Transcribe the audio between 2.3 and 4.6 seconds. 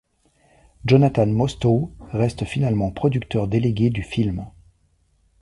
finalement producteur délégué du film.